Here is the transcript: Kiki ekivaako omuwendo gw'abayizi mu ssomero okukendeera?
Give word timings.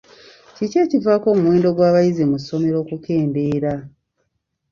Kiki 0.55 0.77
ekivaako 0.85 1.27
omuwendo 1.33 1.69
gw'abayizi 1.77 2.23
mu 2.31 2.37
ssomero 2.41 2.75
okukendeera? 2.83 3.73